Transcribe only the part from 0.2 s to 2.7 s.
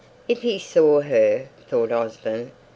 "If he saw her!" thought Osborne.